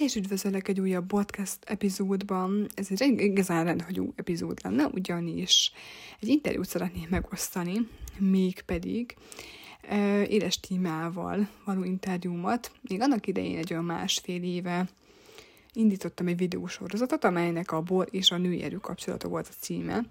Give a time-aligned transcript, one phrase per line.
[0.00, 2.66] és üdvözöllek egy újabb podcast epizódban.
[2.74, 5.72] Ez egy igazán rendhagyó epizód lenne, ugyanis
[6.20, 9.14] egy interjút szeretnék megosztani, mégpedig
[9.90, 12.72] uh, éles tímával való interjúmat.
[12.88, 14.88] Még annak idején egy olyan másfél éve
[15.72, 20.04] indítottam egy videósorozatot, amelynek a bor és a női erő kapcsolata volt a címe,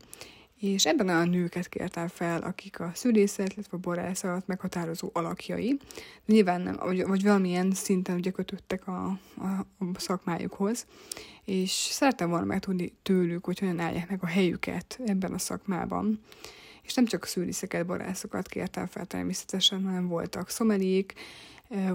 [0.60, 5.80] és ebben a nőket kértem fel, akik a szülészet, illetve a borászat meghatározó alakjai.
[6.26, 9.06] De nyilván nem, vagy, vagy valamilyen szinten ugye kötöttek a,
[9.38, 9.46] a,
[9.80, 10.86] a szakmájukhoz,
[11.46, 16.22] és szerettem volna megtudni tőlük, hogy hogyan állják meg a helyüket ebben a szakmában.
[16.82, 21.14] És nem csak szűrészeket, borászokat kértem fel természetesen, hanem voltak szomelék,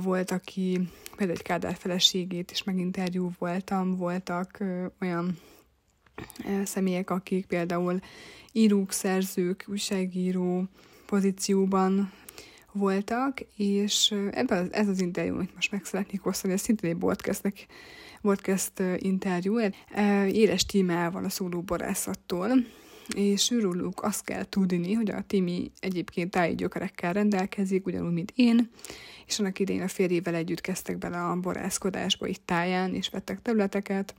[0.03, 4.59] volt, aki például egy Kádár feleségét is meginterjú voltam, voltak
[5.01, 5.39] olyan
[6.65, 8.01] személyek, akik például
[8.53, 10.65] írók, szerzők, újságíró
[11.07, 12.13] pozícióban
[12.73, 17.67] voltak, és ebben ez az interjú, amit most meg szeretnék osztani, ez szintén egy podcastnek,
[18.21, 19.59] podcast interjú,
[20.29, 22.49] éles tímával a szóló borászattól,
[23.17, 28.71] és őrülük azt kell tudni, hogy a Timi egyébként táji gyökerekkel rendelkezik, ugyanúgy, mint én,
[29.27, 34.15] és annak idején a férjével együtt kezdtek bele a borászkodásba itt táján, és vettek területeket,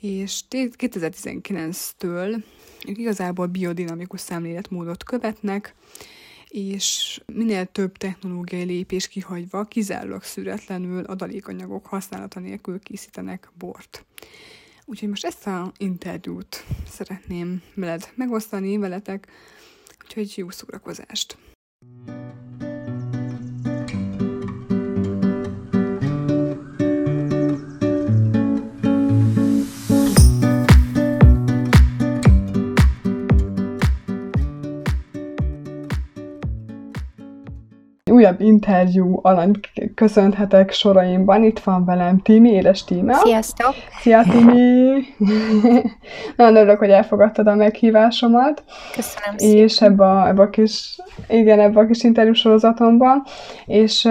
[0.00, 2.42] és 2019-től
[2.88, 5.74] ők igazából biodinamikus szemléletmódot követnek,
[6.48, 14.04] és minél több technológiai lépés kihagyva, kizárólag szüretlenül adalékanyagok használata nélkül készítenek bort.
[14.90, 19.28] Úgyhogy most ezt a interjút szeretném veled megosztani veletek,
[20.04, 21.38] úgyhogy jó szórakozást!
[38.20, 39.50] Újabb interjú alany
[39.94, 41.44] köszönhetek soraimban.
[41.44, 43.14] Itt van velem Timi, édes Tíma.
[43.14, 43.74] Sziasztok!
[44.00, 44.90] Szia Timi!
[46.36, 48.62] Nagyon örülök, hogy elfogadtad a meghívásomat.
[48.94, 49.56] Köszönöm szépen.
[49.56, 53.22] És ebbe a, ebbe a kis, igen, ebbe a kis interjú sorozatomban.
[53.66, 54.08] És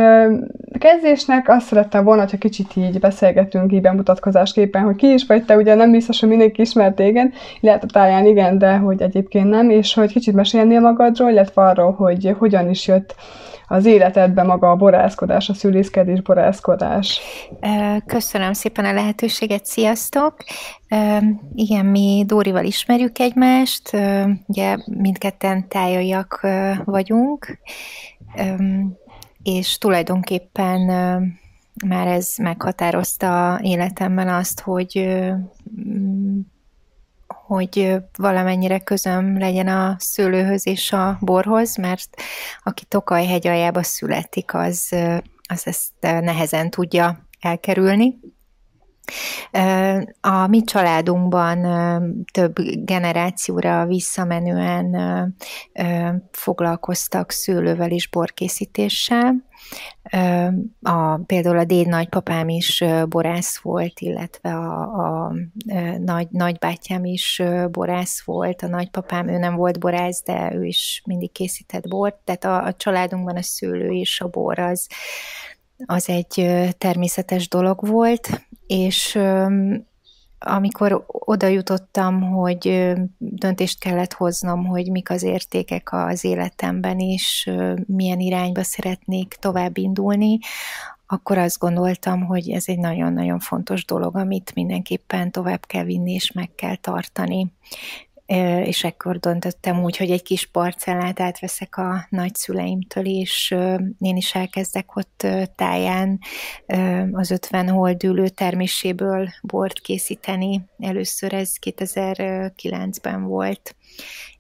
[0.79, 5.55] kezdésnek azt szerettem volna, hogyha kicsit így beszélgetünk így bemutatkozásképpen, hogy ki is vagy te,
[5.55, 9.69] ugye nem biztos, hogy mindenki ismert téged, lehet a táján igen, de hogy egyébként nem,
[9.69, 13.15] és hogy kicsit mesélnél magadról, illetve arról, hogy hogyan is jött
[13.71, 17.19] az életedben maga a borászkodás, a szülészkedés borászkodás.
[18.05, 20.35] Köszönöm szépen a lehetőséget, sziasztok!
[21.55, 23.97] Igen, mi Dórival ismerjük egymást,
[24.45, 26.47] ugye mindketten tájaiak
[26.85, 27.59] vagyunk,
[29.43, 30.79] és tulajdonképpen
[31.87, 35.19] már ez meghatározta életemben azt, hogy
[37.49, 42.09] hogy valamennyire közöm legyen a szőlőhöz és a borhoz, mert
[42.63, 44.95] aki Tokaj hegy aljába születik, az,
[45.47, 48.19] az ezt nehezen tudja elkerülni.
[50.21, 51.61] A mi családunkban
[52.33, 52.55] több
[52.85, 54.95] generációra visszamenően
[56.31, 59.48] foglalkoztak szőlővel és borkészítéssel,
[60.81, 65.33] a, például a déd nagypapám is borász volt, illetve a, a
[65.97, 67.41] nagy, nagybátyám is
[67.71, 72.43] borász volt, a nagypapám ő nem volt borász, de ő is mindig készített bort, tehát
[72.43, 74.87] a, a családunkban a szőlő és a bor az,
[75.85, 79.19] az egy természetes dolog volt, és
[80.39, 87.51] amikor oda jutottam, hogy döntést kellett hoznom, hogy mik az értékek az életemben, és
[87.85, 90.39] milyen irányba szeretnék tovább indulni,
[91.11, 96.31] akkor azt gondoltam, hogy ez egy nagyon-nagyon fontos dolog, amit mindenképpen tovább kell vinni és
[96.31, 97.53] meg kell tartani
[98.63, 103.55] és ekkor döntöttem úgy, hogy egy kis parcellát átveszek a nagyszüleimtől, és
[103.99, 106.19] én is elkezdek ott táján
[107.11, 110.61] az 50 holdülő terméséből bort készíteni.
[110.79, 113.75] Először ez 2009-ben volt,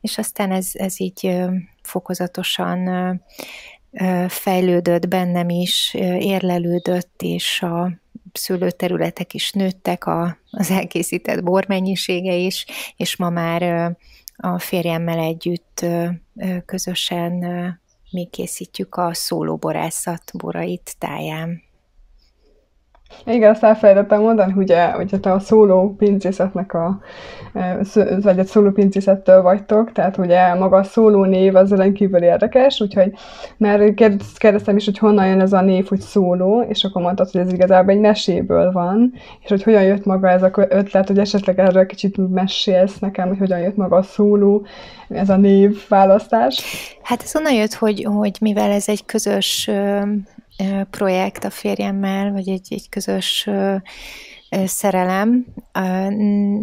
[0.01, 1.37] és aztán ez, ez így
[1.81, 2.89] fokozatosan
[4.27, 7.91] fejlődött bennem is, érlelődött, és a
[8.33, 12.65] szőlőterületek is nőttek, a, az elkészített bormennyisége is,
[12.95, 13.95] és ma már
[14.35, 15.85] a férjemmel együtt
[16.65, 17.33] közösen
[18.11, 21.61] mi készítjük a szólóborászat borait táján.
[23.25, 26.99] Igen, azt elfelejtettem mondani, hogy, hogy te a szóló pincészetnek a,
[27.53, 27.77] e,
[28.21, 33.13] vagy egy szóló pincészettől vagytok, tehát ugye maga a szóló név az rendkívül érdekes, úgyhogy
[33.57, 33.93] már
[34.37, 37.53] kérdeztem is, hogy honnan jön ez a név, hogy szóló, és akkor mondtad, hogy ez
[37.53, 41.85] igazából egy meséből van, és hogy hogyan jött maga ez a ötlet, hogy esetleg erről
[41.85, 44.65] kicsit mesélsz nekem, hogy hogyan jött maga a szóló,
[45.09, 46.63] ez a név választás.
[47.01, 49.69] Hát ez onnan jött, hogy, hogy mivel ez egy közös
[50.89, 53.49] projekt a férjemmel, vagy egy, egy közös
[54.65, 55.45] szerelem.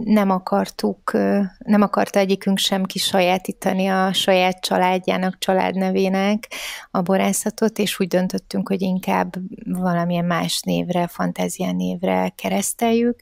[0.04, 1.12] Nem akartuk,
[1.58, 6.48] nem akarta egyikünk sem kisajátítani a saját családjának, családnevének
[6.90, 9.34] a borászatot, és úgy döntöttünk, hogy inkább
[9.64, 13.18] valamilyen más névre, fantázia névre kereszteljük,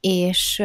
[0.00, 0.62] és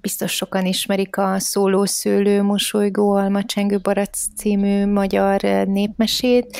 [0.00, 6.58] biztos sokan ismerik a Szólószőlő, Mosolygó, Almacsengő Barac című magyar népmesét,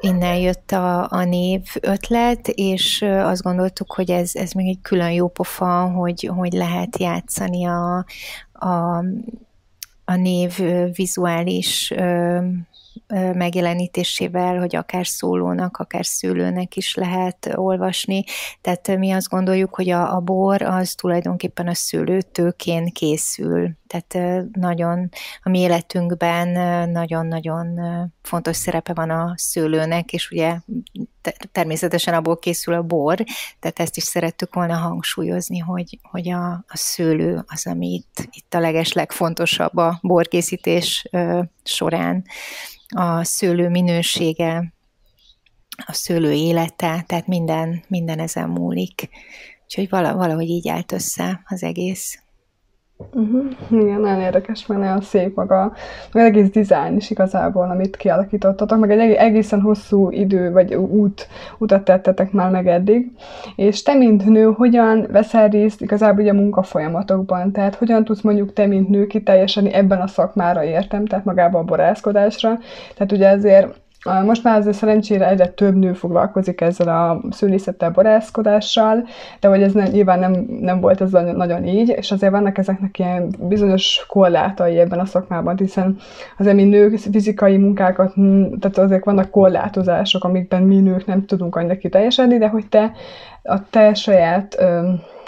[0.00, 5.10] innen jött a, a név ötlet, és azt gondoltuk, hogy ez, ez még egy külön
[5.10, 8.04] jó pofa, hogy, hogy lehet játszani a,
[8.52, 9.04] a,
[10.04, 10.58] a név
[10.92, 11.92] vizuális
[13.34, 18.24] megjelenítésével, hogy akár szólónak, akár szülőnek is lehet olvasni.
[18.60, 23.70] Tehát mi azt gondoljuk, hogy a, a bor az tulajdonképpen a szőlőtőkén készül.
[23.86, 25.08] Tehát nagyon
[25.42, 26.48] a mi életünkben
[26.90, 27.80] nagyon-nagyon
[28.22, 30.56] fontos szerepe van a szőlőnek, és ugye
[31.52, 33.24] természetesen abból készül a bor,
[33.60, 38.54] tehát ezt is szerettük volna hangsúlyozni, hogy, hogy a, a szőlő az, ami itt, itt
[38.54, 41.08] a leges legfontosabb a borkészítés
[41.64, 42.24] során
[42.88, 44.74] a szőlő minősége,
[45.86, 49.08] a szőlő élete, tehát minden, minden ezen múlik.
[49.64, 52.22] Úgyhogy valahogy így állt össze az egész.
[52.98, 53.44] Uh-huh.
[53.70, 55.72] Igen, nagyon érdekes, meg nagyon szép maga,
[56.12, 61.28] meg egész dizájn is igazából, amit kialakítottatok, meg egy egészen hosszú idő, vagy út,
[61.58, 63.12] utat tettetek már meg eddig.
[63.56, 67.52] És te, mint nő, hogyan veszel részt igazából ugye a munkafolyamatokban?
[67.52, 71.64] Tehát hogyan tudsz mondjuk te, mint nő kiteljeseni ebben a szakmára értem, tehát magába a
[71.64, 72.58] borászkodásra?
[72.94, 73.84] Tehát ugye azért
[74.24, 79.06] most már azért szerencsére egyre több nő foglalkozik ezzel a szülészettel, borászkodással,
[79.40, 82.98] de hogy ez nem, nyilván nem, nem volt ez nagyon így, és azért vannak ezeknek
[82.98, 85.96] ilyen bizonyos korlátai ebben a szakmában, hiszen
[86.38, 88.14] azért mi nők fizikai munkákat,
[88.60, 92.92] tehát azért vannak korlátozások, amikben mi nők nem tudunk annyira kiteljesedni, de hogy te
[93.42, 94.56] a te saját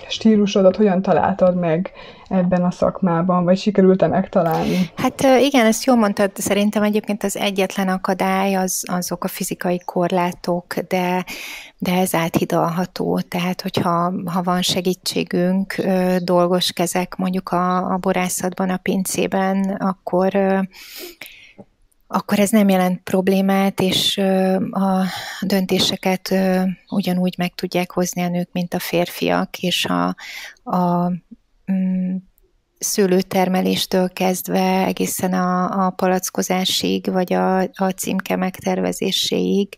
[0.08, 1.92] stílusodat hogyan találtad meg
[2.28, 4.90] ebben a szakmában, vagy sikerült-e megtalálni?
[4.96, 10.74] Hát igen, ezt jól mondtad, szerintem egyébként az egyetlen akadály az, azok a fizikai korlátok,
[10.78, 11.24] de,
[11.78, 15.74] de ez áthidalható, tehát hogyha ha van segítségünk,
[16.18, 20.32] dolgos kezek mondjuk a, a borászatban, a pincében, akkor
[22.10, 24.18] akkor ez nem jelent problémát, és
[24.70, 25.04] a
[25.40, 26.34] döntéseket
[26.88, 30.16] ugyanúgy meg tudják hozni a nők, mint a férfiak, és a,
[30.70, 31.12] a
[31.72, 32.16] mm,
[32.78, 39.68] szőlőtermeléstől kezdve egészen a, a palackozásig, vagy a, a címke megtervezéséig,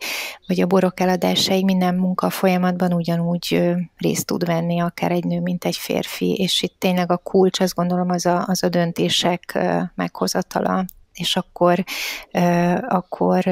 [0.46, 5.64] vagy a borok eladásáig minden munka folyamatban ugyanúgy részt tud venni akár egy nő, mint
[5.64, 9.58] egy férfi, és itt tényleg a kulcs, azt gondolom, az a, az a döntések
[9.94, 10.84] meghozatala
[11.20, 11.84] és akkor,
[12.88, 13.44] akkor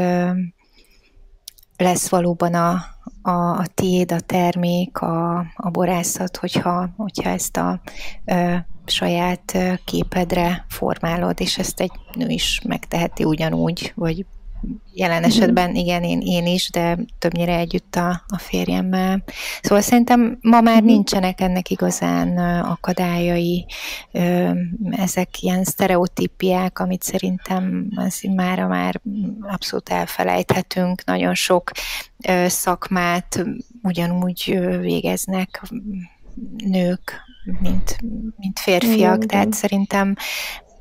[1.76, 2.84] lesz valóban a,
[3.22, 7.80] a, a tiéd, a termék, a, a borászat, hogyha, hogyha ezt a
[8.24, 8.56] ö,
[8.86, 14.26] saját képedre formálod, és ezt egy nő is megteheti ugyanúgy, vagy
[14.92, 15.30] jelen mhm.
[15.30, 19.22] esetben igen, én, én is, de többnyire együtt a, a férjemmel.
[19.62, 20.90] Szóval szerintem ma már mhm.
[20.90, 23.66] nincsenek ennek igazán akadályai,
[24.90, 29.00] ezek ilyen sztereotípiák, amit szerintem az már, már
[29.40, 31.04] abszolút elfelejthetünk.
[31.04, 31.70] Nagyon sok
[32.46, 33.44] szakmát
[33.82, 35.62] ugyanúgy végeznek
[36.64, 37.20] nők,
[37.60, 37.98] mint,
[38.36, 39.58] mint férfiak, igen, tehát igen.
[39.58, 40.14] szerintem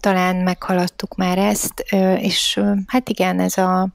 [0.08, 1.80] talán meghaladtuk már ezt,
[2.18, 3.88] és hát igen, ez a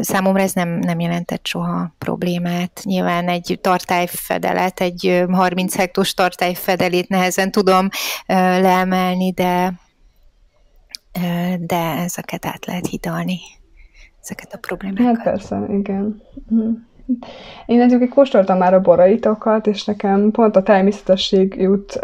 [0.00, 2.80] Számomra ez nem, nem jelentett soha problémát.
[2.84, 7.88] Nyilván egy tartályfedelet, egy 30 hektós tartályfedelét nehezen tudom
[8.26, 9.72] leemelni, de,
[11.58, 13.38] de ezeket át lehet hidalni,
[14.22, 15.16] ezeket a problémákat.
[15.16, 16.22] Hát persze, igen.
[16.48, 16.70] Mhm.
[17.66, 22.00] Én egyébként kóstoltam már a boraitokat, és nekem pont a természetesség jut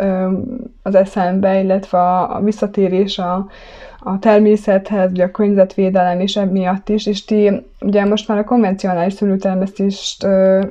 [0.82, 3.46] az eszembe, illetve a, visszatérés a,
[4.00, 7.50] a természethez, vagy a környezetvédelem is emiatt is, és ti
[7.80, 10.26] ugye most már a konvencionális szülőtermesztést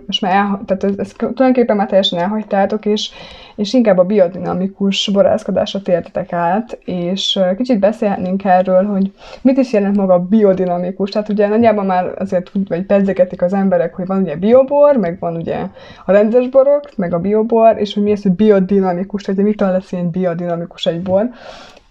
[0.06, 3.10] most már el, tehát ez, ez tulajdonképpen már teljesen elhagytátok, és,
[3.56, 9.96] és inkább a biodinamikus borászkodásra tértetek át, és kicsit beszélhetnénk erről, hogy mit is jelent
[9.96, 14.36] maga a biodinamikus, tehát ugye nagyjából már azért vagy pedzegetik az emberek, hogy van ugye
[14.36, 15.58] biobor, meg van ugye
[16.06, 19.92] a rendes borok, meg a biobor, és hogy mi az, hogy biodinamikus, tehát mitől lesz
[19.92, 21.30] ilyen biodinamikus egy bor,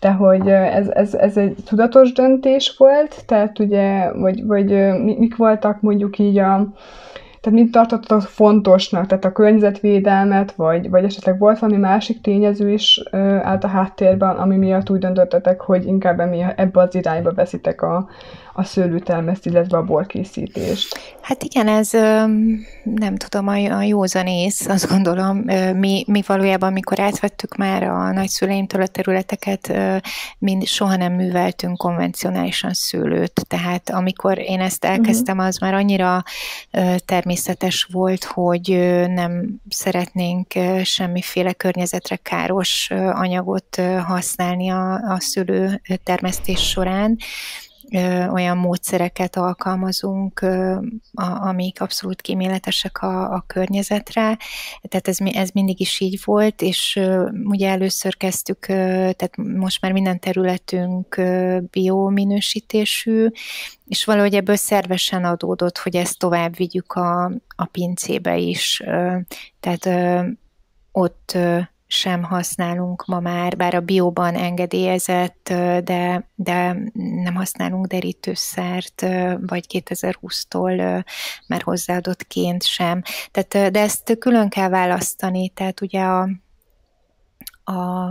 [0.01, 4.67] de hogy ez, ez, ez egy tudatos döntés volt, tehát ugye, vagy, vagy
[5.03, 6.69] mik voltak mondjuk így a,
[7.41, 13.03] tehát mit tartottatok fontosnak, tehát a környezetvédelmet, vagy, vagy esetleg volt valami másik tényező is
[13.11, 16.21] ö, állt a háttérben, ami miatt úgy döntöttetek, hogy inkább
[16.57, 18.09] ebbe az irányba veszitek a,
[18.59, 21.17] a szőlőtermeszt, illetve a borkészítést.
[21.21, 21.91] Hát igen, ez
[22.83, 25.37] nem tudom, a józanész, azt gondolom,
[25.75, 29.73] mi, mi valójában, amikor átvettük már a nagyszüleimtől a területeket,
[30.39, 34.93] mi soha nem műveltünk konvencionálisan szőlőt, tehát amikor én ezt mhm.
[34.93, 36.23] elkezdtem, az már annyira
[37.05, 38.69] természetes volt, hogy
[39.09, 47.17] nem szeretnénk semmiféle környezetre káros anyagot használni a, a szőlő termesztés során,
[48.33, 50.47] olyan módszereket alkalmazunk,
[51.41, 54.39] amik abszolút kíméletesek a, a környezetre.
[54.83, 57.01] Tehát ez, ez mindig is így volt, és
[57.45, 61.21] ugye először kezdtük, tehát most már minden területünk
[61.71, 63.29] biominősítésű,
[63.87, 67.25] és valahogy ebből szervesen adódott, hogy ezt tovább vigyük a,
[67.57, 68.83] a pincébe is.
[69.61, 69.89] Tehát
[70.93, 71.39] ott
[71.97, 75.53] sem használunk ma már, bár a bióban engedélyezett,
[75.85, 76.77] de, de
[77.23, 79.07] nem használunk derítőszert,
[79.41, 81.05] vagy 2020-tól
[81.47, 83.03] már hozzáadottként sem.
[83.31, 86.29] Tehát, de ezt külön kell választani, tehát ugye a,
[87.65, 88.07] a,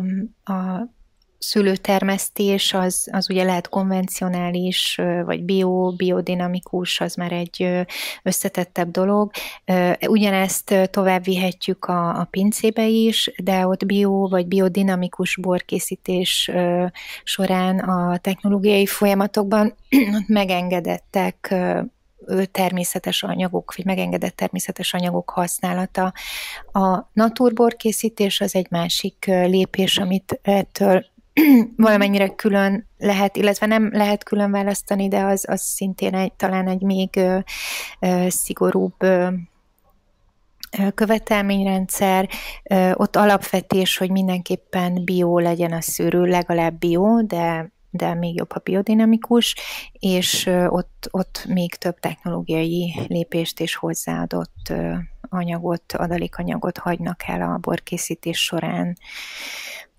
[0.52, 0.90] a
[1.38, 7.86] szülőtermesztés az, az ugye lehet konvencionális, vagy bio, biodinamikus, az már egy
[8.24, 9.32] összetettebb dolog.
[10.08, 16.52] Ugyanezt tovább vihetjük a, a pincébe is, de ott bio vagy biodinamikus borkészítés
[17.24, 19.76] során a technológiai folyamatokban
[20.28, 21.56] megengedettek
[22.52, 26.14] természetes anyagok, vagy megengedett természetes anyagok használata.
[26.72, 31.06] A naturbor készítés az egy másik lépés, amit ettől
[31.78, 36.82] valamennyire külön lehet, illetve nem lehet külön választani, de az, az szintén egy, talán egy
[36.82, 37.38] még ö,
[38.00, 39.28] ö, szigorúbb ö,
[40.96, 42.30] követelményrendszer,
[42.94, 48.62] ott alapvetés, hogy mindenképpen bio legyen a szűrő, legalább bio, de, de még jobb, a
[48.64, 49.56] biodinamikus,
[49.92, 54.74] és ott, ott még több technológiai lépést és hozzáadott
[55.30, 58.98] anyagot, adalékanyagot hagynak el a borkészítés során.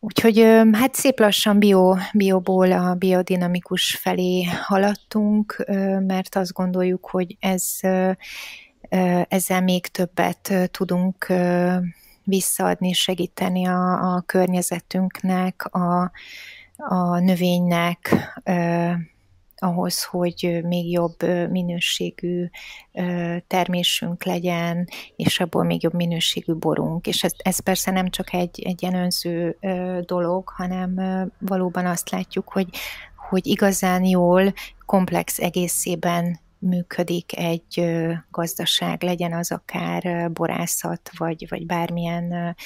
[0.00, 0.38] Úgyhogy
[0.72, 5.64] hát szép lassan bio, bioból a biodinamikus felé haladtunk,
[6.06, 7.78] mert azt gondoljuk, hogy ez,
[9.28, 11.32] ezzel még többet tudunk
[12.24, 16.10] visszaadni, segíteni a, a környezetünknek, a,
[16.76, 18.14] a növénynek,
[19.56, 22.46] ahhoz, hogy még jobb minőségű
[23.46, 27.06] termésünk legyen, és abból még jobb minőségű borunk.
[27.06, 29.58] És ez, ez persze nem csak egy, egy ilyen önző
[30.00, 31.00] dolog, hanem
[31.38, 32.68] valóban azt látjuk, hogy,
[33.28, 34.52] hogy igazán jól,
[34.86, 37.84] komplex egészében működik egy
[38.30, 42.56] gazdaság, legyen az akár borászat, vagy, vagy bármilyen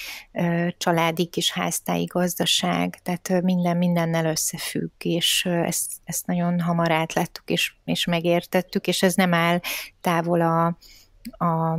[0.79, 7.75] családi kis háztáji gazdaság, tehát minden mindennel összefügg, és ezt, ezt nagyon hamar átláttuk, és,
[7.85, 9.61] és megértettük, és ez nem áll
[10.01, 10.67] távol a,
[11.45, 11.79] a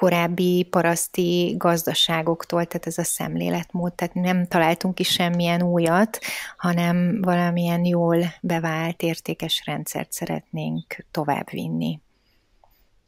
[0.00, 6.18] korábbi paraszti gazdaságoktól, tehát ez a szemléletmód, tehát nem találtunk is semmilyen újat,
[6.56, 12.00] hanem valamilyen jól bevált, értékes rendszert szeretnénk továbbvinni.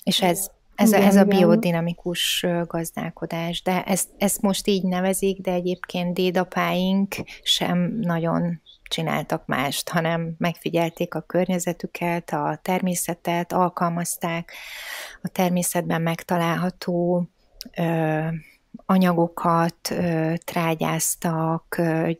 [0.04, 5.52] És ez, ez, igen, ez a biodinamikus gazdálkodás, de ezt, ezt most így nevezik, de
[5.52, 8.61] egyébként dédapáink sem nagyon
[8.92, 14.52] csináltak mást, hanem megfigyelték a környezetüket, a természetet, alkalmazták
[15.22, 17.26] a természetben megtalálható
[17.76, 18.26] ö,
[18.86, 22.10] anyagokat ö, trágyáztak, ö,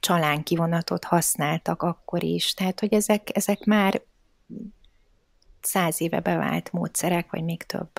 [0.00, 2.54] csalánkivonatot használtak akkor is.
[2.54, 4.02] Tehát, hogy ezek, ezek már
[5.60, 7.90] száz éve bevált módszerek, vagy még több.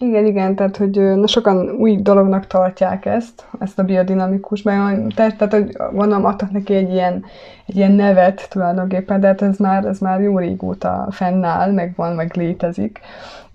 [0.00, 5.52] Igen, igen, tehát hogy na, sokan új dolognak tartják ezt, ezt a biodinamikus, tehát, tehát
[5.52, 7.24] hogy gondolom adtak neki egy ilyen,
[7.66, 12.14] egy ilyen nevet tulajdonképpen, de hát ez már, ez már jó régóta fennáll, meg van,
[12.14, 13.00] meg létezik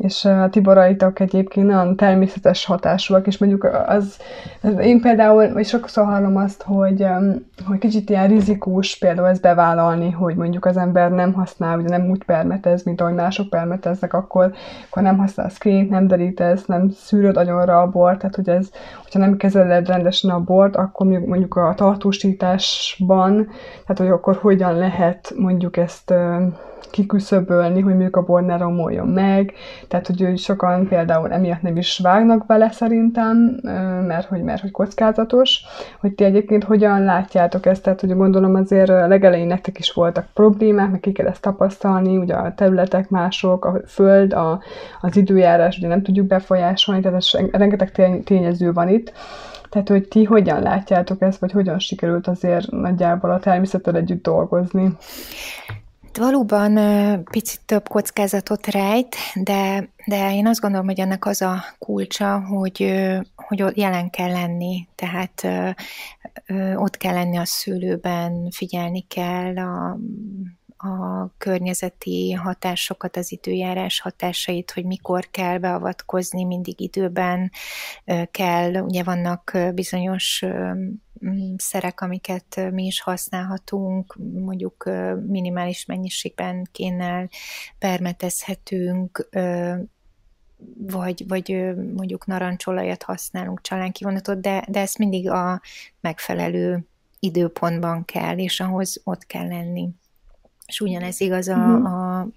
[0.03, 4.17] és a tiboraitok egyébként nagyon természetes hatásúak, és mondjuk az,
[4.81, 7.05] én például, vagy sokszor hallom azt, hogy,
[7.65, 12.09] hogy kicsit ilyen rizikós például ezt bevállalni, hogy mondjuk az ember nem használ, ugye nem
[12.09, 14.53] úgy permetez, mint ahogy mások permeteznek, akkor,
[14.89, 18.69] akkor nem használ screen nem derítesz, nem szűröd agyonra a bort, tehát hogy ez,
[19.03, 23.47] hogyha nem kezeled rendesen a bort, akkor mondjuk a tartósításban,
[23.85, 26.13] tehát hogy akkor hogyan lehet mondjuk ezt
[26.91, 29.53] kiküszöbölni, hogy mondjuk a bor ne romoljon meg,
[29.87, 33.37] tehát hogy sokan például emiatt nem is vágnak bele szerintem,
[34.07, 35.61] mert hogy, mert hogy kockázatos,
[35.99, 40.91] hogy ti egyébként hogyan látjátok ezt, tehát hogy gondolom azért legelején nektek is voltak problémák,
[40.91, 44.61] meg ki kell ezt tapasztalni, ugye a területek mások, a föld, a,
[45.01, 47.91] az időjárás, ugye nem tudjuk befolyásolni, tehát ez rengeteg
[48.23, 49.13] tényező van itt,
[49.73, 54.97] tehát, hogy ti hogyan látjátok ezt, vagy hogyan sikerült azért nagyjából a természettel együtt dolgozni?
[56.17, 56.73] Valóban
[57.23, 62.93] picit több kockázatot rejt, de, de én azt gondolom, hogy ennek az a kulcsa, hogy,
[63.35, 65.47] hogy jelen kell lenni, tehát
[66.75, 69.97] ott kell lenni a szülőben, figyelni kell a
[70.85, 77.51] a környezeti hatásokat, az időjárás hatásait, hogy mikor kell beavatkozni, mindig időben
[78.31, 78.73] kell.
[78.73, 80.45] Ugye vannak bizonyos
[81.57, 84.89] szerek, amiket mi is használhatunk, mondjuk
[85.27, 87.29] minimális mennyiségben kénnel
[87.79, 89.29] permetezhetünk,
[90.77, 95.61] vagy, vagy mondjuk narancsolajat használunk, csalánkivonatot, de, de ezt mindig a
[96.01, 96.87] megfelelő
[97.19, 99.89] időpontban kell, és ahhoz ott kell lenni.
[100.65, 102.19] És ugyanez igaz a, uh-huh.
[102.19, 102.27] a,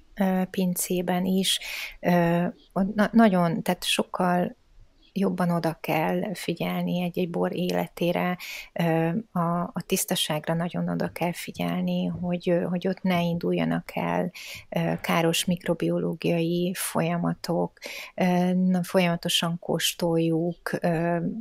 [0.50, 1.60] pincében is.
[2.94, 4.56] Na, nagyon, tehát sokkal
[5.16, 8.38] jobban oda kell figyelni egy-egy bor életére,
[9.32, 14.30] a, a tisztaságra nagyon oda kell figyelni, hogy, hogy ott ne induljanak el
[15.00, 17.78] káros mikrobiológiai folyamatok,
[18.82, 20.70] folyamatosan kóstoljuk,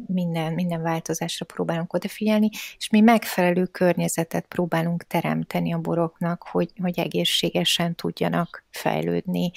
[0.07, 6.99] minden, minden változásra próbálunk odafigyelni, és mi megfelelő környezetet próbálunk teremteni a boroknak, hogy, hogy
[6.99, 9.51] egészségesen tudjanak fejlődni.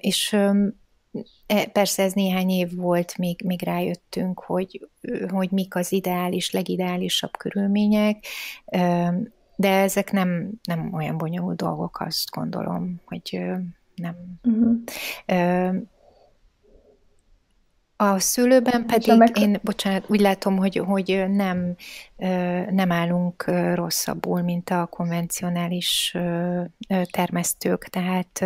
[0.00, 0.36] És
[1.72, 4.88] persze ez néhány év volt, még, még rájöttünk, hogy,
[5.28, 8.26] hogy mik az ideális, legideálisabb körülmények,
[9.56, 13.40] de ezek nem, nem olyan bonyolult dolgok, azt gondolom, hogy
[13.94, 14.16] nem.
[14.42, 15.76] Uh-huh.
[17.96, 19.38] A szülőben pedig meg...
[19.38, 21.74] én, bocsánat, úgy látom, hogy, hogy nem,
[22.70, 23.44] nem állunk
[23.74, 26.16] rosszabbul, mint a konvencionális
[27.10, 28.44] termesztők, tehát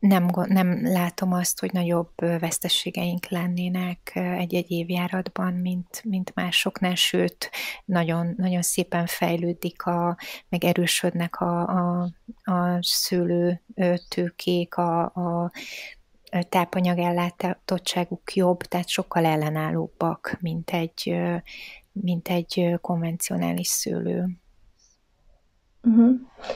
[0.00, 7.50] nem, nem látom azt, hogy nagyobb veszteségeink lennének egy-egy évjáratban, mint, mint másoknál, sőt,
[7.84, 10.16] nagyon, nagyon szépen fejlődik, a,
[10.48, 12.08] meg erősödnek a, a,
[12.42, 15.50] a szőlőtőkék, a, a
[16.48, 21.16] tápanyagellátottságuk jobb, tehát sokkal ellenállóbbak, mint egy,
[21.92, 24.39] mint egy konvencionális szőlő.
[25.82, 26.10] Uh-huh.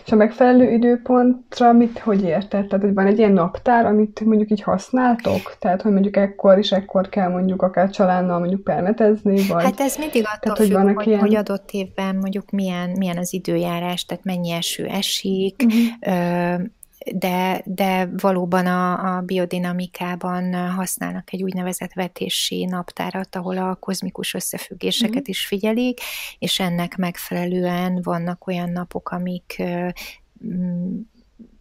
[0.05, 2.67] És a megfelelő időpontra mit, hogy érted?
[2.67, 5.57] Tehát, hogy van egy ilyen naptár, amit mondjuk így használtok?
[5.59, 9.65] Tehát, hogy mondjuk ekkor és ekkor kell mondjuk akár csalánnal mondjuk permetezni, vagy...
[9.65, 11.21] Hát ez mindig attól tehát, függ, hogy, hogy, ilyen...
[11.21, 16.63] hogy adott évben mondjuk milyen, milyen az időjárás, tehát mennyi eső esik, uh-huh
[17.13, 25.29] de, de valóban a, a biodinamikában használnak egy úgynevezett vetési naptárat, ahol a kozmikus összefüggéseket
[25.29, 25.31] mm.
[25.31, 26.01] is figyelik,
[26.39, 29.63] és ennek megfelelően vannak olyan napok, amik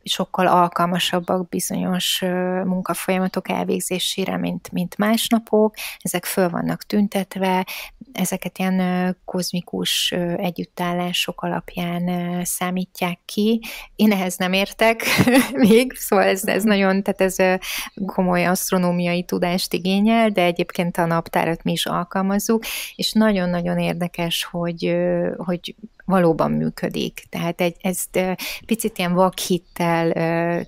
[0.03, 2.21] sokkal alkalmasabbak bizonyos
[2.63, 5.75] munkafolyamatok elvégzésére, mint, mint más napok.
[5.99, 7.65] Ezek föl vannak tüntetve,
[8.13, 13.62] ezeket ilyen kozmikus együttállások alapján számítják ki.
[13.95, 15.04] Én ehhez nem értek
[15.67, 17.60] még, szóval ez, ez nagyon, tehát ez
[18.06, 22.63] komoly asztronómiai tudást igényel, de egyébként a naptárat mi is alkalmazzuk,
[22.95, 24.95] és nagyon-nagyon érdekes, hogy,
[25.38, 27.25] hogy valóban működik.
[27.29, 28.19] Tehát egy, ezt
[28.65, 30.11] picit ilyen vakhittel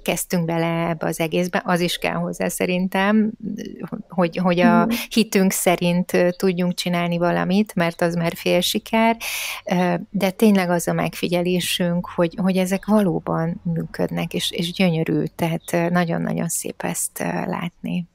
[0.02, 3.32] kezdtünk bele ebbe az egészbe, az is kell hozzá szerintem,
[4.10, 4.96] hogy, hogy a hmm.
[5.10, 9.18] hitünk szerint tudjunk csinálni valamit, mert az már fél siker,
[10.10, 16.48] de tényleg az a megfigyelésünk, hogy, hogy ezek valóban működnek, és, és gyönyörű, tehát nagyon-nagyon
[16.48, 18.06] szép ezt látni.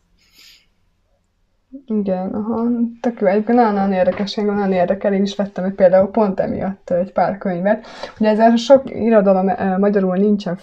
[1.87, 2.68] Igen, aha,
[3.00, 3.26] tök jó.
[3.26, 7.38] Egyébként nagyon-nagyon érdekes, engem nagyon érdekel, én is vettem egy például pont emiatt egy pár
[7.38, 7.87] könyvet.
[8.18, 10.59] Ugye ezzel sok irodalom magyarul nincsen,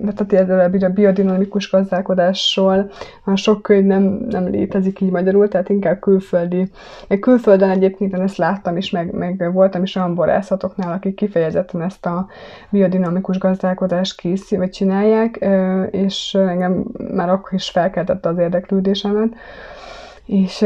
[0.00, 0.52] tehát
[0.82, 2.90] a biodinamikus gazdálkodásról
[3.34, 6.70] sok könyv nem, nem létezik így magyarul, tehát inkább külföldi.
[7.08, 11.82] Egy külföldön egyébként én ezt láttam is, meg, meg voltam is olyan borászatoknál, akik kifejezetten
[11.82, 12.26] ezt a
[12.70, 15.46] biodinamikus gazdálkodást készít, vagy csinálják,
[15.90, 19.34] és engem már akkor is felkeltette az érdeklődésemet
[20.26, 20.58] és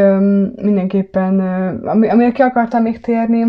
[0.63, 1.41] mindenképpen,
[1.85, 3.45] ami, amire ki akartam még térni,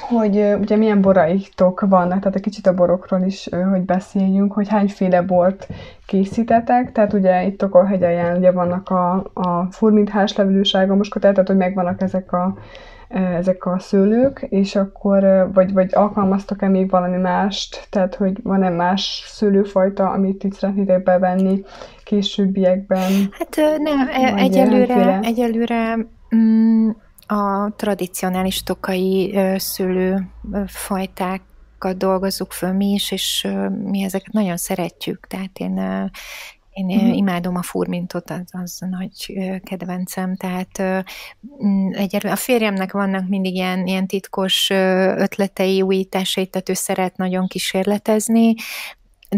[0.00, 5.22] hogy ugye milyen boraitok vannak, tehát egy kicsit a borokról is, hogy beszéljünk, hogy hányféle
[5.22, 5.66] bort
[6.06, 12.02] készítetek, tehát ugye itt Tokolhegyen ugye vannak a, a furmint házlevelű sárga tehát hogy megvannak
[12.02, 12.54] ezek a
[13.12, 19.24] ezek a szőlők, és akkor, vagy, vagy alkalmaztak-e még valami mást, tehát hogy van-e más
[19.26, 21.64] szőlőfajta, amit itt szeretnétek bevenni
[22.04, 23.10] későbbiekben?
[23.30, 25.96] Hát nem, e, egyelőre, egyelőre
[26.36, 26.90] mm,
[27.26, 33.48] a tradicionális tokai szőlőfajtákat dolgozzuk föl mi is, és
[33.84, 36.10] mi ezeket nagyon szeretjük, tehát én
[36.72, 37.16] én uh-huh.
[37.16, 41.04] imádom a furmintot, az, az nagy kedvencem, tehát
[41.90, 48.54] egyelőre a férjemnek vannak mindig ilyen, ilyen titkos ötletei, újításai, tehát ő szeret nagyon kísérletezni,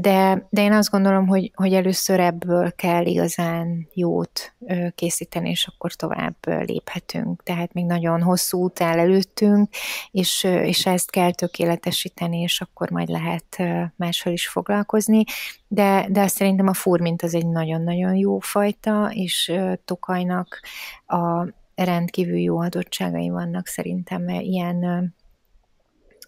[0.01, 4.55] de, de én azt gondolom, hogy, hogy először ebből kell igazán jót
[4.95, 7.43] készíteni, és akkor tovább léphetünk.
[7.43, 9.69] Tehát még nagyon hosszú út áll előttünk,
[10.11, 13.57] és, és ezt kell tökéletesíteni, és akkor majd lehet
[13.97, 15.25] máshol is foglalkozni.
[15.69, 19.53] De, de azt szerintem a furmint az egy nagyon-nagyon jó fajta, és
[19.85, 20.61] Tokajnak
[21.07, 25.13] a rendkívül jó adottságai vannak szerintem ilyen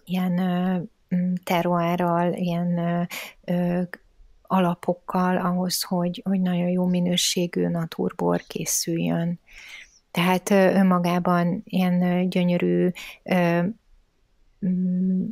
[0.05, 0.38] ilyen
[1.44, 2.78] teruárral, ilyen
[3.44, 3.82] ö,
[4.42, 9.40] alapokkal ahhoz, hogy, hogy nagyon jó minőségű naturbor készüljön.
[10.10, 12.90] Tehát önmagában ilyen gyönyörű
[13.22, 13.62] ö,
[14.66, 15.24] mm,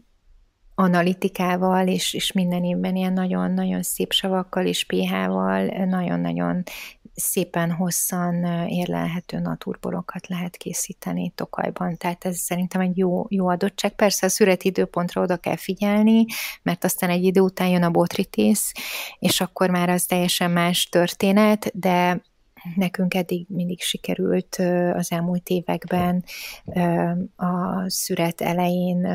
[0.75, 6.63] analitikával, és, és minden évben ilyen nagyon-nagyon szép savakkal és pH-val nagyon-nagyon
[7.15, 11.97] szépen hosszan érlelhető naturborokat lehet készíteni Tokajban.
[11.97, 13.95] Tehát ez szerintem egy jó, jó adottság.
[13.95, 16.25] Persze a szüreti időpontra oda kell figyelni,
[16.63, 18.73] mert aztán egy idő után jön a botritész,
[19.19, 22.23] és akkor már az teljesen más történet, de
[22.75, 24.55] nekünk eddig mindig sikerült
[24.95, 26.25] az elmúlt években
[27.37, 29.07] a szüret elején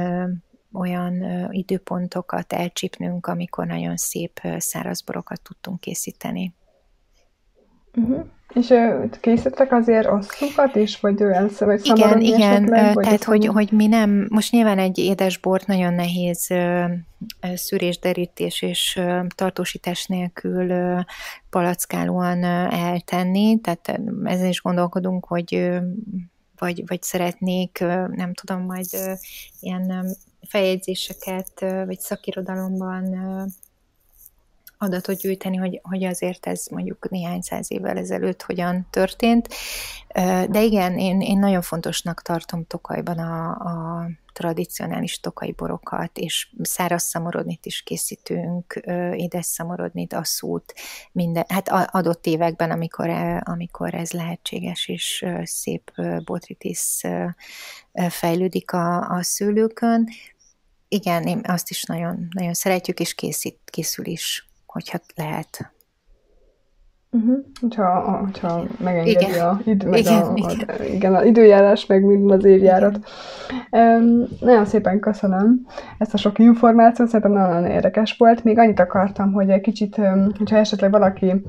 [0.74, 6.54] olyan időpontokat elcsípnünk, amikor nagyon szép szárazborokat tudtunk készíteni.
[8.02, 8.26] Uh-huh.
[8.54, 8.74] És
[9.22, 13.88] készítettek azért asszukat is, vagy olyan vagy Igen, igen, esetleg, vagy tehát hogy, hogy mi
[13.88, 16.48] nem, most nyilván egy édesbort nagyon nehéz
[17.56, 19.02] szűrés-derítés és
[19.36, 20.74] tartósítás nélkül
[21.50, 25.80] palackálóan eltenni, tehát ezen is gondolkodunk, hogy
[26.58, 27.80] vagy, vagy szeretnék,
[28.16, 28.86] nem tudom, majd
[29.60, 30.16] ilyen
[30.48, 31.52] feljegyzéseket,
[31.86, 33.16] vagy szakirodalomban
[34.82, 39.48] adatot gyűjteni, hogy, hogy azért ez mondjuk néhány száz évvel ezelőtt hogyan történt.
[40.50, 47.04] De igen, én, én nagyon fontosnak tartom Tokajban a, a tradicionális tokai borokat, és száraz
[47.04, 48.74] szamorodnit is készítünk,
[49.14, 50.74] édes szamorodnit, asszút,
[51.12, 53.10] minden, hát adott években, amikor,
[53.44, 55.92] amikor ez lehetséges, és szép
[56.24, 57.02] botritis
[58.10, 60.10] fejlődik a, a szőlőkön.
[60.88, 65.72] Igen, én azt is nagyon, nagyon szeretjük, és készít, készül is hogyha lehet.
[67.12, 67.38] Uh-huh.
[67.62, 69.48] Hogyha, hogyha megengedi igen.
[69.48, 70.70] a, id, meg igen, a, igen.
[70.70, 73.00] A, igen, a időjárás, meg minden az évjárat.
[73.72, 75.66] Um, nagyon szépen köszönöm
[75.98, 78.44] ezt a sok információt, szerintem nagyon érdekes volt.
[78.44, 80.02] Még annyit akartam, hogy egy kicsit,
[80.38, 81.42] hogyha esetleg valaki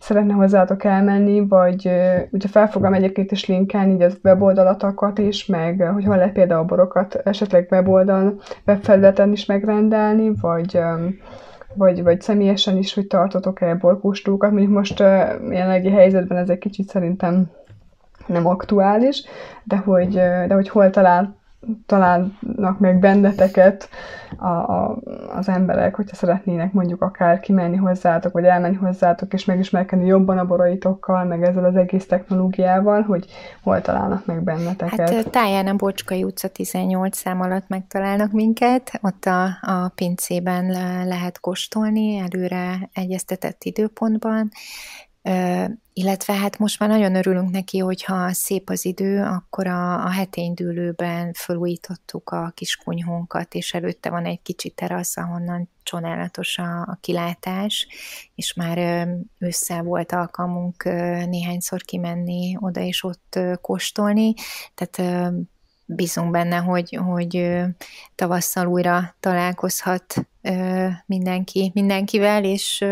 [0.00, 1.90] szeretne hozzátok elmenni, vagy
[2.30, 6.60] ugye fel fogom egyébként is linkelni így az weboldalatokat is, meg hogy hol lehet például
[6.60, 11.16] a borokat esetleg weboldalon, webfelületen is megrendelni, vagy um,
[11.76, 14.50] vagy, vagy személyesen is, hogy tartotok-e borkóstolókat.
[14.50, 15.06] Mondjuk most uh,
[15.50, 17.50] jelenlegi helyzetben ez egy kicsit szerintem
[18.26, 19.24] nem aktuális,
[19.64, 21.35] de hogy, de hogy hol talál,
[21.86, 23.88] találnak meg benneteket
[24.36, 24.98] a, a,
[25.34, 30.44] az emberek, hogyha szeretnének mondjuk akár kimenni hozzátok, vagy elmenni hozzátok, és megismerkedni jobban a
[30.44, 33.26] boraitokkal, meg ezzel az egész technológiával, hogy
[33.62, 35.10] hol találnak meg benneteket.
[35.10, 41.04] Hát táján a Bocskai utca 18 szám alatt megtalálnak minket, ott a, a pincében le,
[41.04, 44.48] lehet kóstolni előre egyeztetett időpontban,
[45.98, 51.32] illetve hát most már nagyon örülünk neki, hogyha szép az idő, akkor a, a heténydűlőben
[51.32, 57.86] felújítottuk a kis kunyhónkat, és előtte van egy kicsi terasz, ahonnan csodálatos a, a kilátás,
[58.34, 60.84] és már össze volt alkalmunk
[61.28, 64.34] néhányszor kimenni oda és ott kóstolni,
[64.74, 65.22] tehát
[65.84, 67.62] bízunk benne, hogy, hogy
[68.14, 70.14] tavasszal újra találkozhat
[71.06, 72.84] mindenki mindenkivel, és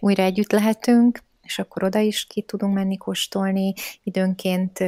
[0.00, 3.72] újra együtt lehetünk és akkor oda is ki tudunk menni kóstolni.
[4.02, 4.78] Időnként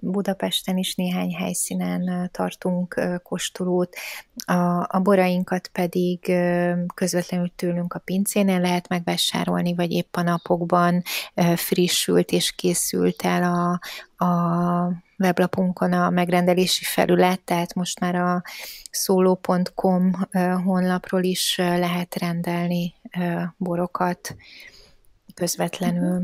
[0.00, 3.96] Budapesten is néhány helyszínen tartunk kóstolót,
[4.46, 6.32] a, a borainkat pedig
[6.94, 11.02] közvetlenül tőlünk a pincénél lehet megvásárolni, vagy épp a napokban
[11.56, 13.80] frissült és készült el a,
[14.24, 18.42] a weblapunkon a megrendelési felület, tehát most már a
[18.90, 20.12] szóló.com
[20.64, 22.94] honlapról is lehet rendelni
[23.56, 24.36] borokat
[25.40, 26.22] közvetlenül.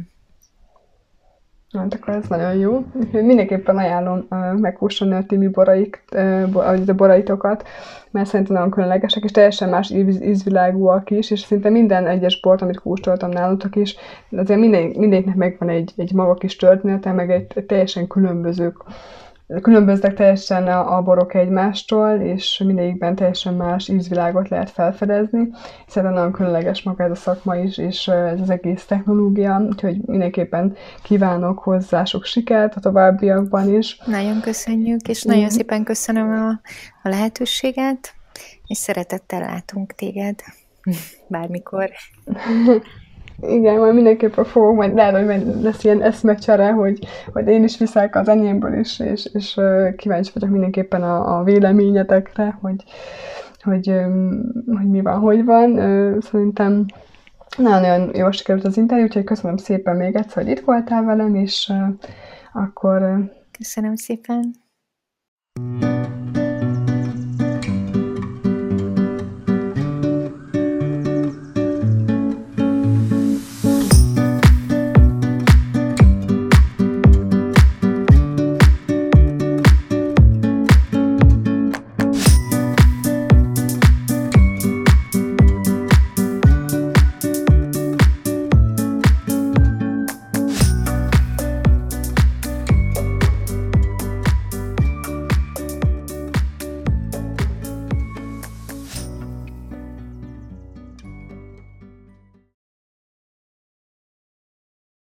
[1.73, 2.85] Hát akkor ez nagyon jó.
[3.11, 6.57] Mindenképpen ajánlom uh, megkóstolni a Timi borait, uh,
[6.89, 7.69] a boraitokat,
[8.11, 12.63] mert szerintem nagyon különlegesek, és teljesen más íz, ízvilágúak is, és szinte minden egyes bort,
[12.63, 13.97] amit kóstoltam nálatok is,
[14.37, 18.73] azért minden, mindegyiknek megvan egy, egy maga kis története, meg egy, egy teljesen különböző
[19.63, 25.49] különböznek teljesen a, a borok egymástól, és mindegyikben teljesen más ízvilágot lehet felfedezni.
[25.87, 30.77] Szerintem nagyon különleges maga ez a szakma is, és ez az egész technológia, úgyhogy mindenképpen
[31.03, 33.99] kívánok hozzá sok sikert a továbbiakban is.
[34.05, 36.49] Nagyon köszönjük, és nagyon szépen köszönöm a,
[37.03, 38.15] a lehetőséget,
[38.67, 40.39] és szeretettel látunk téged
[41.29, 41.91] bármikor.
[43.41, 46.99] Igen, majd mindenképpen fogok, majd lehet, hogy majd lesz ilyen eszmecsere, hogy,
[47.33, 49.61] hogy én is viszek az enyémből is, és, és
[49.97, 52.85] kíváncsi vagyok mindenképpen a, a véleményetekre, hogy,
[53.63, 53.93] hogy,
[54.67, 55.77] hogy mi van, hogy van.
[56.21, 56.85] Szerintem
[57.57, 61.73] nagyon-nagyon jól sikerült az interjú, úgyhogy köszönöm szépen még egyszer, hogy itt voltál velem, és
[62.53, 63.31] akkor...
[63.59, 64.55] Köszönöm szépen.